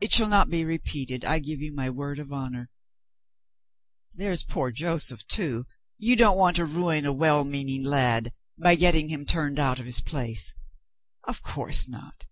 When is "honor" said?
2.32-2.70